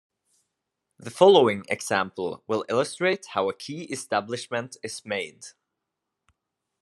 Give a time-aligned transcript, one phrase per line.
[0.97, 5.45] The following example will illustrate how a key establishment is made.